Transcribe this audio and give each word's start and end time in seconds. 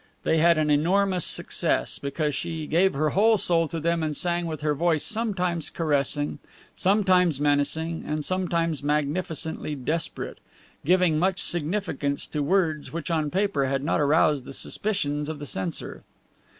They 0.23 0.39
had 0.39 0.57
an 0.57 0.71
enormous 0.71 1.25
success, 1.25 1.99
because 1.99 2.33
she 2.33 2.65
gave 2.65 2.95
her 2.95 3.09
whole 3.11 3.37
soul 3.37 3.67
to 3.67 3.79
them 3.79 4.01
and 4.01 4.17
sang 4.17 4.47
with 4.47 4.61
her 4.61 4.73
voice 4.73 5.03
sometimes 5.03 5.69
caressing, 5.69 6.39
sometimes 6.75 7.39
menacing, 7.39 8.03
and 8.07 8.25
sometimes 8.25 8.81
magnificently 8.81 9.75
desperate, 9.75 10.39
giving 10.83 11.19
much 11.19 11.39
significance 11.39 12.25
to 12.25 12.41
words 12.41 12.91
which 12.91 13.11
on 13.11 13.29
paper 13.29 13.65
had 13.65 13.83
not 13.83 14.01
aroused 14.01 14.45
the 14.45 14.53
suspicions 14.53 15.29
of 15.29 15.37
the 15.37 15.45
censor. 15.45 16.01